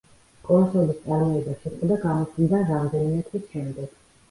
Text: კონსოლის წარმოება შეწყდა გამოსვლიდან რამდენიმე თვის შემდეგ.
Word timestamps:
კონსოლის 0.45 0.97
წარმოება 1.03 1.53
შეწყდა 1.67 1.99
გამოსვლიდან 2.07 2.67
რამდენიმე 2.73 3.31
თვის 3.31 3.49
შემდეგ. 3.55 3.97